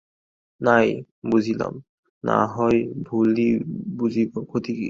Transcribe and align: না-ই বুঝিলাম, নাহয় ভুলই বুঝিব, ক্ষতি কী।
না-ই 0.61 0.89
বুঝিলাম, 1.31 1.73
নাহয় 2.23 2.79
ভুলই 3.03 3.49
বুঝিব, 3.97 4.31
ক্ষতি 4.49 4.71
কী। 4.71 4.79